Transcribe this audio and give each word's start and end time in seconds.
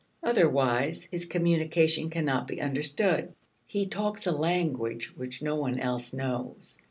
Otherwise 0.23 1.03
his 1.11 1.25
communication 1.25 2.09
cannot 2.09 2.47
be 2.47 2.59
understood. 2.59 3.35
He 3.67 3.85
talks 3.85 4.25
a 4.25 4.31
language 4.31 5.15
which 5.15 5.43
no 5.43 5.53
one 5.57 5.79
else 5.79 6.11
knows. 6.11 6.79